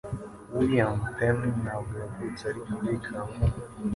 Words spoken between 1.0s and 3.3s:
Penn ntabwo yavutse ari Quaker.